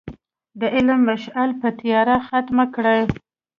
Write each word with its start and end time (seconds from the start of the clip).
د 0.59 0.61
علم 0.75 0.99
مشعل 1.09 1.49
به 1.59 1.69
تیاره 1.79 2.17
ختمه 2.27 2.65
کړي. 2.75 2.99